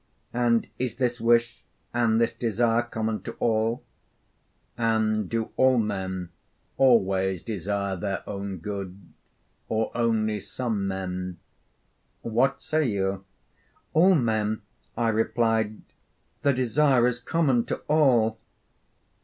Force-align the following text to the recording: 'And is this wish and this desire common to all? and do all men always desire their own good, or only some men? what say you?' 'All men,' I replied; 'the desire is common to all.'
'And 0.33 0.67
is 0.79 0.95
this 0.95 1.21
wish 1.21 1.63
and 1.93 2.19
this 2.19 2.33
desire 2.33 2.81
common 2.81 3.21
to 3.21 3.33
all? 3.33 3.83
and 4.75 5.29
do 5.29 5.51
all 5.57 5.77
men 5.77 6.29
always 6.75 7.43
desire 7.43 7.95
their 7.95 8.27
own 8.27 8.57
good, 8.57 8.99
or 9.69 9.91
only 9.93 10.39
some 10.39 10.87
men? 10.87 11.37
what 12.21 12.63
say 12.63 12.83
you?' 12.89 13.25
'All 13.93 14.15
men,' 14.15 14.63
I 14.97 15.09
replied; 15.09 15.83
'the 16.41 16.53
desire 16.53 17.05
is 17.05 17.19
common 17.19 17.65
to 17.65 17.83
all.' 17.87 18.39